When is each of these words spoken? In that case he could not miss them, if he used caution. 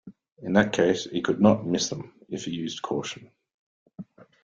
In 0.41 0.53
that 0.53 0.73
case 0.73 1.03
he 1.05 1.21
could 1.21 1.39
not 1.39 1.63
miss 1.67 1.89
them, 1.89 2.11
if 2.27 2.45
he 2.45 2.51
used 2.51 2.81
caution. 2.81 3.29